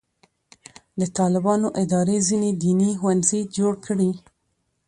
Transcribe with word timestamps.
د 0.99 1.01
طالبانو 1.17 1.67
ادارې 1.83 2.17
ځینې 2.27 2.49
دیني 2.63 2.91
ښوونځي 2.99 3.41
جوړ 3.55 3.73
کړي. 3.85 4.11